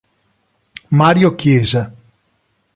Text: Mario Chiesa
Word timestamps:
Mario 0.89 1.35
Chiesa 1.35 1.93